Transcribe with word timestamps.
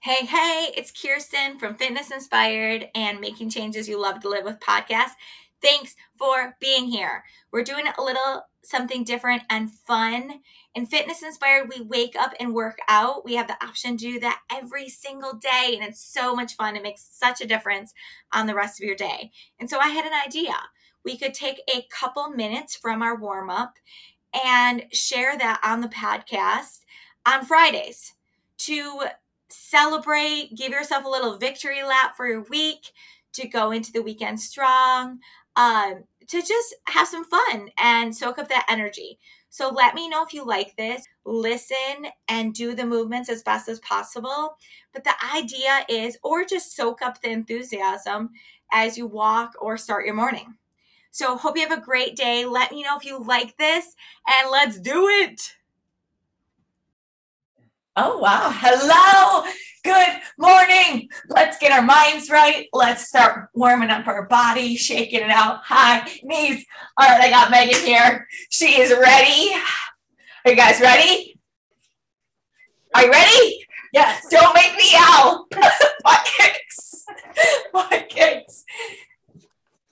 Hey, 0.00 0.26
hey, 0.26 0.72
it's 0.76 0.92
Kirsten 0.92 1.58
from 1.58 1.74
Fitness 1.74 2.12
Inspired 2.12 2.86
and 2.94 3.20
Making 3.20 3.50
Changes 3.50 3.88
You 3.88 4.00
Love 4.00 4.20
to 4.20 4.28
Live 4.28 4.44
with 4.44 4.60
podcast. 4.60 5.10
Thanks 5.60 5.96
for 6.16 6.54
being 6.60 6.86
here. 6.86 7.24
We're 7.50 7.64
doing 7.64 7.86
a 7.88 8.00
little 8.00 8.44
something 8.62 9.02
different 9.02 9.42
and 9.50 9.72
fun. 9.72 10.38
In 10.76 10.86
Fitness 10.86 11.24
Inspired, 11.24 11.68
we 11.68 11.82
wake 11.82 12.14
up 12.14 12.32
and 12.38 12.54
work 12.54 12.78
out. 12.86 13.24
We 13.24 13.34
have 13.34 13.48
the 13.48 13.60
option 13.60 13.96
to 13.96 14.12
do 14.12 14.20
that 14.20 14.38
every 14.52 14.88
single 14.88 15.32
day, 15.32 15.72
and 15.74 15.82
it's 15.82 16.00
so 16.00 16.32
much 16.32 16.54
fun. 16.54 16.76
It 16.76 16.84
makes 16.84 17.04
such 17.10 17.40
a 17.40 17.46
difference 17.46 17.92
on 18.32 18.46
the 18.46 18.54
rest 18.54 18.80
of 18.80 18.86
your 18.86 18.94
day. 18.94 19.32
And 19.58 19.68
so 19.68 19.80
I 19.80 19.88
had 19.88 20.04
an 20.04 20.12
idea. 20.14 20.54
We 21.04 21.18
could 21.18 21.34
take 21.34 21.60
a 21.68 21.84
couple 21.90 22.30
minutes 22.30 22.76
from 22.76 23.02
our 23.02 23.16
warm 23.16 23.50
up 23.50 23.74
and 24.32 24.84
share 24.92 25.36
that 25.36 25.60
on 25.64 25.80
the 25.80 25.88
podcast 25.88 26.82
on 27.26 27.44
Fridays 27.44 28.14
to 28.58 29.00
celebrate, 29.50 30.50
give 30.56 30.72
yourself 30.72 31.04
a 31.04 31.08
little 31.08 31.38
victory 31.38 31.82
lap 31.82 32.16
for 32.16 32.28
your 32.28 32.42
week, 32.42 32.92
to 33.34 33.46
go 33.46 33.70
into 33.70 33.92
the 33.92 34.02
weekend 34.02 34.40
strong, 34.40 35.18
um, 35.56 36.04
to 36.26 36.42
just 36.42 36.74
have 36.88 37.08
some 37.08 37.24
fun 37.24 37.68
and 37.78 38.14
soak 38.14 38.38
up 38.38 38.48
that 38.48 38.66
energy. 38.68 39.18
So 39.50 39.70
let 39.70 39.94
me 39.94 40.08
know 40.08 40.22
if 40.22 40.34
you 40.34 40.44
like 40.44 40.76
this. 40.76 41.04
Listen 41.24 42.06
and 42.28 42.54
do 42.54 42.74
the 42.74 42.84
movements 42.84 43.28
as 43.28 43.42
best 43.42 43.68
as 43.68 43.80
possible. 43.80 44.56
But 44.92 45.04
the 45.04 45.14
idea 45.34 45.84
is, 45.88 46.18
or 46.22 46.44
just 46.44 46.76
soak 46.76 47.00
up 47.02 47.20
the 47.20 47.30
enthusiasm 47.30 48.30
as 48.72 48.98
you 48.98 49.06
walk 49.06 49.54
or 49.60 49.76
start 49.76 50.04
your 50.04 50.14
morning. 50.14 50.54
So 51.10 51.36
hope 51.36 51.56
you 51.56 51.66
have 51.66 51.76
a 51.76 51.82
great 51.82 52.16
day. 52.16 52.44
Let 52.44 52.70
me 52.70 52.82
know 52.82 52.96
if 52.96 53.04
you 53.04 53.22
like 53.22 53.56
this 53.56 53.94
and 54.26 54.50
let's 54.50 54.78
do 54.78 55.08
it. 55.08 55.54
Oh, 58.00 58.18
wow. 58.18 58.52
Hello. 58.54 59.42
Good 59.82 60.20
morning. 60.38 61.08
Let's 61.28 61.58
get 61.58 61.72
our 61.72 61.82
minds 61.82 62.30
right. 62.30 62.68
Let's 62.72 63.08
start 63.08 63.48
warming 63.54 63.90
up 63.90 64.06
our 64.06 64.28
body, 64.28 64.76
shaking 64.76 65.22
it 65.22 65.30
out. 65.30 65.62
Hi, 65.64 66.08
knees. 66.22 66.64
All 66.96 67.08
right, 67.08 67.22
I 67.22 67.28
got 67.28 67.50
Megan 67.50 67.84
here. 67.84 68.28
She 68.50 68.80
is 68.80 68.92
ready. 68.92 69.50
Are 70.44 70.52
you 70.52 70.56
guys 70.56 70.80
ready? 70.80 71.40
Are 72.94 73.04
you 73.04 73.10
ready? 73.10 73.66
Yes. 73.92 74.28
Don't 74.30 74.54
make 74.54 74.76
me 74.76 74.92
yell. 74.92 75.48
Butt 76.04 76.24
kicks. 76.38 77.04
Butt 77.72 78.08
kicks. 78.08 78.64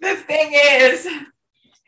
The 0.00 0.14
thing 0.14 0.52
is, 0.54 1.08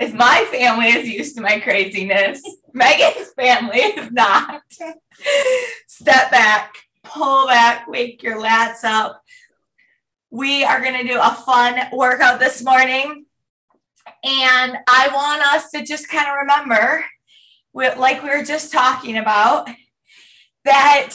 is 0.00 0.12
my 0.14 0.48
family 0.50 0.88
is 0.88 1.08
used 1.08 1.36
to 1.36 1.42
my 1.42 1.60
craziness. 1.60 2.42
Megan's 2.72 3.32
family 3.34 3.78
is 3.78 4.10
not. 4.10 4.62
Step 6.00 6.30
back, 6.30 6.76
pull 7.02 7.48
back, 7.48 7.88
wake 7.88 8.22
your 8.22 8.40
lats 8.40 8.84
up. 8.84 9.20
We 10.30 10.62
are 10.62 10.80
going 10.80 10.96
to 10.96 11.02
do 11.02 11.18
a 11.20 11.34
fun 11.44 11.76
workout 11.92 12.38
this 12.38 12.62
morning. 12.62 13.24
And 14.22 14.78
I 14.86 15.10
want 15.12 15.42
us 15.42 15.72
to 15.72 15.84
just 15.84 16.08
kind 16.08 16.28
of 16.28 16.36
remember, 16.42 17.04
like 17.74 18.22
we 18.22 18.28
were 18.28 18.44
just 18.44 18.70
talking 18.70 19.18
about, 19.18 19.68
that 20.64 21.14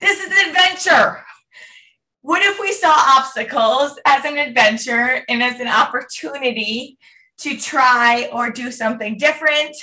this 0.00 0.18
is 0.18 0.32
an 0.32 0.48
adventure. 0.48 1.22
What 2.22 2.40
if 2.40 2.58
we 2.58 2.72
saw 2.72 2.94
obstacles 3.18 4.00
as 4.06 4.24
an 4.24 4.38
adventure 4.38 5.26
and 5.28 5.42
as 5.42 5.60
an 5.60 5.68
opportunity 5.68 6.96
to 7.40 7.58
try 7.58 8.30
or 8.32 8.48
do 8.48 8.70
something 8.70 9.18
different? 9.18 9.76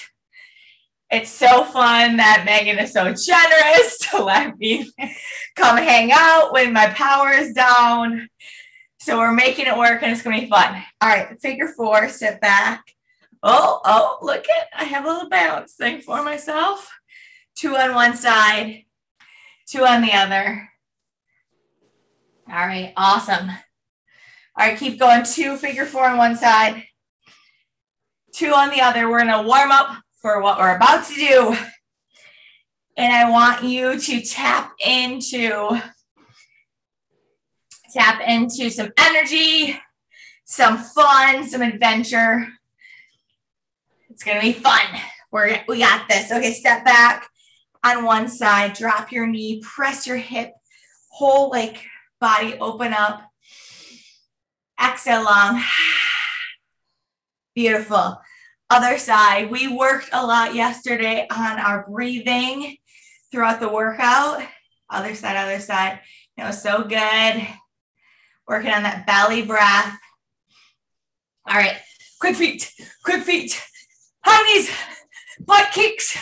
It's 1.12 1.30
so 1.30 1.64
fun 1.66 2.18
that 2.18 2.44
Megan 2.46 2.80
is 2.80 2.92
so 2.92 3.14
generous 3.14 3.98
to 4.10 4.24
let 4.24 4.58
me 4.58 4.92
come 5.56 5.78
hang 5.78 6.12
out 6.12 6.52
when 6.52 6.74
my 6.74 6.88
power 6.88 7.32
is 7.32 7.54
down. 7.54 8.28
So 9.00 9.20
we're 9.20 9.32
making 9.32 9.68
it 9.68 9.78
work 9.78 10.02
and 10.02 10.12
it's 10.12 10.24
gonna 10.24 10.42
be 10.42 10.48
fun. 10.48 10.84
All 11.00 11.10
right, 11.10 11.40
figure 11.40 11.68
four, 11.68 12.10
sit 12.10 12.42
back. 12.42 12.84
Oh, 13.44 13.80
oh, 13.86 14.18
look 14.24 14.46
at 14.50 14.68
I 14.76 14.86
have 14.86 15.06
a 15.06 15.08
little 15.08 15.30
balance 15.30 15.74
thing 15.74 16.02
for 16.02 16.24
myself. 16.24 16.90
Two 17.56 17.76
on 17.76 17.94
one 17.94 18.16
side, 18.16 18.84
two 19.68 19.86
on 19.86 20.02
the 20.02 20.14
other. 20.14 20.68
All 22.50 22.66
right, 22.66 22.94
awesome. 22.98 23.50
All 23.50 24.68
right, 24.68 24.78
keep 24.78 25.00
going. 25.00 25.24
Two 25.24 25.56
figure 25.58 25.86
four 25.86 26.10
on 26.10 26.18
one 26.18 26.36
side, 26.36 26.84
two 28.34 28.54
on 28.54 28.72
the 28.72 28.82
other. 28.82 29.08
We're 29.08 29.20
gonna 29.20 29.44
warm 29.44 29.72
up 29.72 29.98
for 30.26 30.42
what 30.42 30.58
we're 30.58 30.76
about 30.76 31.06
to 31.06 31.14
do. 31.14 31.56
And 32.98 33.14
I 33.14 33.30
want 33.30 33.64
you 33.64 34.00
to 34.00 34.22
tap 34.22 34.74
into 34.84 35.80
tap 37.94 38.22
into 38.28 38.72
some 38.72 38.92
energy, 38.98 39.80
some 40.44 40.80
fun, 40.80 41.48
some 41.48 41.62
adventure. 41.62 42.48
It's 44.10 44.24
going 44.24 44.38
to 44.38 44.42
be 44.42 44.54
fun. 44.54 44.82
We're 45.32 45.64
we 45.68 45.78
got 45.78 46.10
this. 46.10 46.32
Okay, 46.32 46.54
step 46.54 46.84
back 46.84 47.30
on 47.84 48.04
one 48.04 48.28
side, 48.28 48.74
drop 48.74 49.12
your 49.12 49.28
knee, 49.28 49.62
press 49.62 50.08
your 50.08 50.18
hip, 50.18 50.54
whole 51.12 51.52
like 51.52 51.84
body 52.20 52.58
open 52.60 52.94
up. 52.94 53.22
Exhale 54.84 55.24
long. 55.24 55.64
Beautiful. 57.54 58.20
Other 58.70 58.98
side, 58.98 59.52
we 59.52 59.68
worked 59.68 60.10
a 60.12 60.26
lot 60.26 60.56
yesterday 60.56 61.28
on 61.30 61.60
our 61.60 61.86
breathing 61.88 62.78
throughout 63.32 63.60
the 63.60 63.70
workout. 63.70 64.42
Other 64.90 65.14
side, 65.14 65.38
other 65.38 65.60
side. 65.60 66.00
It 66.36 66.44
was 66.44 66.64
so 66.64 66.84
good. 66.84 67.48
Working 68.48 68.72
on 68.72 68.84
that 68.84 69.06
belly 69.06 69.44
breath. 69.44 69.96
All 71.48 71.56
right, 71.56 71.78
quick 72.20 72.36
feet, 72.36 72.74
quick 73.04 73.22
feet, 73.22 73.64
high 74.24 74.44
knees, 74.52 74.72
butt 75.40 75.72
kicks. 75.72 76.18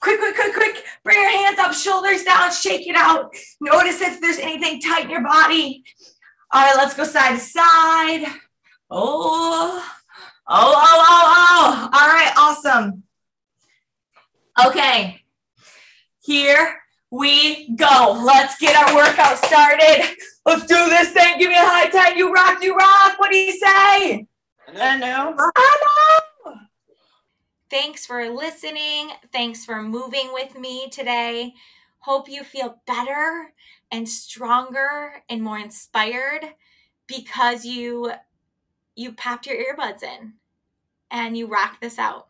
Quick, 0.00 0.20
quick, 0.20 0.34
quick, 0.34 0.52
quick. 0.52 0.84
Bring 1.02 1.18
your 1.18 1.30
hands 1.30 1.58
up, 1.58 1.72
shoulders 1.72 2.24
down, 2.24 2.52
shake 2.52 2.86
it 2.86 2.94
out. 2.94 3.34
Notice 3.62 4.02
if 4.02 4.20
there's 4.20 4.38
anything 4.38 4.82
tight 4.82 5.04
in 5.04 5.10
your 5.10 5.22
body. 5.22 5.82
All 6.52 6.62
right, 6.62 6.76
let's 6.76 6.94
go 6.94 7.04
side 7.04 7.38
to 7.38 7.38
side. 7.38 8.26
Oh, 8.90 9.82
Oh, 10.46 10.74
oh, 10.76 11.04
oh, 11.08 11.30
oh. 11.56 11.90
All 11.90 12.08
right, 12.08 12.32
awesome. 12.36 13.02
Okay, 14.62 15.20
here 16.20 16.76
we 17.10 17.74
go. 17.74 18.22
Let's 18.24 18.56
get 18.58 18.76
our 18.76 18.94
workout 18.94 19.38
started. 19.38 20.14
Let's 20.46 20.66
do 20.66 20.88
this 20.88 21.10
thing. 21.10 21.38
Give 21.38 21.48
me 21.48 21.56
a 21.56 21.60
high 21.60 21.88
ten. 21.88 22.16
You 22.16 22.32
rock, 22.32 22.62
you 22.62 22.76
rock. 22.76 23.18
What 23.18 23.32
do 23.32 23.36
you 23.36 23.52
say? 23.52 24.26
I 24.76 24.96
know. 24.98 25.34
I 25.56 25.76
know. 26.46 26.54
Thanks 27.68 28.06
for 28.06 28.28
listening. 28.30 29.10
Thanks 29.32 29.64
for 29.64 29.82
moving 29.82 30.32
with 30.32 30.56
me 30.56 30.88
today. 30.88 31.54
Hope 31.98 32.28
you 32.28 32.44
feel 32.44 32.80
better 32.86 33.52
and 33.90 34.08
stronger 34.08 35.22
and 35.28 35.42
more 35.42 35.58
inspired 35.58 36.44
because 37.08 37.64
you 37.64 38.12
you 38.94 39.12
popped 39.14 39.46
your 39.46 39.56
earbuds 39.56 40.04
in 40.04 40.34
and 41.10 41.36
you 41.36 41.48
rock 41.48 41.80
this 41.80 41.98
out. 41.98 42.28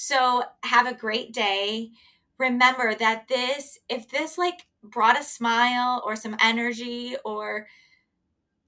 So 0.00 0.44
have 0.62 0.86
a 0.86 0.94
great 0.94 1.34
day. 1.34 1.90
Remember 2.38 2.94
that 2.94 3.26
this, 3.26 3.80
if 3.88 4.08
this 4.08 4.38
like 4.38 4.68
brought 4.80 5.18
a 5.18 5.24
smile 5.24 6.04
or 6.06 6.14
some 6.14 6.36
energy 6.40 7.16
or 7.24 7.66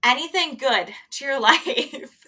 anything 0.04 0.56
good 0.56 0.92
to 1.12 1.24
your 1.24 1.38
life, 1.40 2.26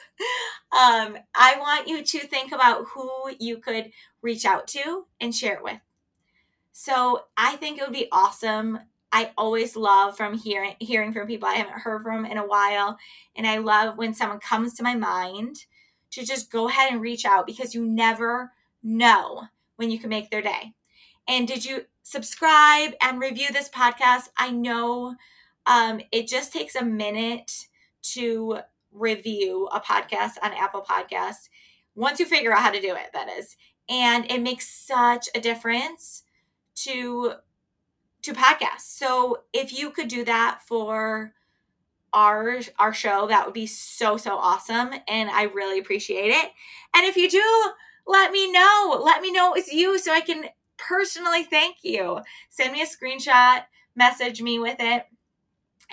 um, 0.70 1.18
I 1.34 1.56
want 1.58 1.88
you 1.88 2.04
to 2.04 2.18
think 2.28 2.52
about 2.52 2.84
who 2.94 3.10
you 3.40 3.58
could 3.58 3.90
reach 4.22 4.44
out 4.44 4.68
to 4.68 5.06
and 5.20 5.34
share 5.34 5.56
it 5.56 5.64
with. 5.64 5.80
So 6.70 7.24
I 7.36 7.56
think 7.56 7.78
it 7.78 7.82
would 7.82 7.92
be 7.92 8.08
awesome 8.12 8.78
I 9.14 9.32
always 9.36 9.74
love 9.74 10.16
from 10.16 10.38
hearing 10.38 10.76
hearing 10.78 11.12
from 11.12 11.26
people 11.26 11.46
I 11.48 11.56
haven't 11.56 11.80
heard 11.80 12.02
from 12.02 12.24
in 12.24 12.38
a 12.38 12.46
while. 12.46 12.96
And 13.34 13.48
I 13.48 13.58
love 13.58 13.98
when 13.98 14.14
someone 14.14 14.38
comes 14.38 14.72
to 14.74 14.82
my 14.82 14.94
mind 14.94 15.66
to 16.12 16.24
just 16.24 16.52
go 16.52 16.68
ahead 16.68 16.92
and 16.92 17.00
reach 17.00 17.26
out 17.26 17.46
because 17.46 17.74
you 17.74 17.84
never 17.84 18.52
know 18.82 19.44
when 19.76 19.90
you 19.90 19.98
can 19.98 20.10
make 20.10 20.30
their 20.30 20.42
day. 20.42 20.74
And 21.28 21.46
did 21.46 21.64
you 21.64 21.86
subscribe 22.02 22.92
and 23.00 23.20
review 23.20 23.52
this 23.52 23.68
podcast? 23.68 24.28
I 24.36 24.50
know 24.50 25.16
um, 25.66 26.00
it 26.10 26.26
just 26.26 26.52
takes 26.52 26.74
a 26.74 26.84
minute 26.84 27.68
to 28.02 28.58
review 28.90 29.68
a 29.72 29.80
podcast 29.80 30.32
on 30.42 30.52
Apple 30.52 30.82
Podcasts 30.82 31.48
once 31.94 32.20
you 32.20 32.26
figure 32.26 32.52
out 32.52 32.62
how 32.62 32.70
to 32.70 32.80
do 32.80 32.94
it, 32.94 33.12
that 33.12 33.28
is. 33.38 33.56
And 33.88 34.30
it 34.30 34.40
makes 34.40 34.68
such 34.68 35.28
a 35.34 35.40
difference 35.40 36.24
to 36.76 37.34
to 38.22 38.32
podcasts. 38.32 38.82
So 38.82 39.42
if 39.52 39.76
you 39.76 39.90
could 39.90 40.08
do 40.08 40.24
that 40.24 40.60
for 40.66 41.34
our 42.12 42.60
our 42.78 42.94
show, 42.94 43.26
that 43.26 43.44
would 43.44 43.54
be 43.54 43.66
so 43.66 44.16
so 44.16 44.36
awesome 44.36 44.90
and 45.08 45.28
I 45.30 45.44
really 45.44 45.78
appreciate 45.78 46.30
it. 46.30 46.50
And 46.94 47.06
if 47.06 47.16
you 47.16 47.28
do, 47.28 47.42
let 48.06 48.32
me 48.32 48.50
know. 48.50 49.00
Let 49.04 49.22
me 49.22 49.32
know 49.32 49.54
it's 49.54 49.72
you 49.72 49.98
so 49.98 50.12
I 50.12 50.20
can 50.20 50.46
personally 50.78 51.44
thank 51.44 51.76
you. 51.82 52.20
Send 52.50 52.72
me 52.72 52.82
a 52.82 52.86
screenshot, 52.86 53.64
message 53.94 54.42
me 54.42 54.58
with 54.58 54.76
it, 54.80 55.04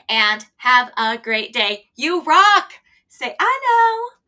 and 0.09 0.45
have 0.57 0.91
a 0.97 1.17
great 1.17 1.53
day. 1.53 1.89
You 1.95 2.23
rock. 2.23 2.71
Say, 3.07 3.35
I 3.39 3.59
know. 3.65 4.18